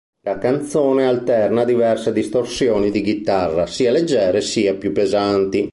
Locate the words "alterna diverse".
1.05-2.11